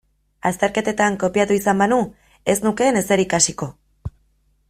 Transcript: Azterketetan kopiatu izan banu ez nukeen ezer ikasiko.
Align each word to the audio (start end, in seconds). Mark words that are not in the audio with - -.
Azterketetan 0.49 1.17
kopiatu 1.23 1.57
izan 1.59 1.83
banu 1.83 1.99
ez 2.55 2.57
nukeen 2.69 2.99
ezer 3.05 3.25
ikasiko. 3.27 3.71